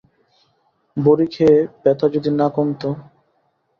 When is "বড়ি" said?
0.97-1.27